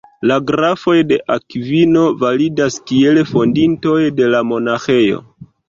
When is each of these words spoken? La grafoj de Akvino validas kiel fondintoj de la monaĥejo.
La 0.29 0.35
grafoj 0.51 0.95
de 1.11 1.19
Akvino 1.35 2.07
validas 2.25 2.79
kiel 2.93 3.21
fondintoj 3.35 4.01
de 4.19 4.33
la 4.35 4.45
monaĥejo. 4.51 5.25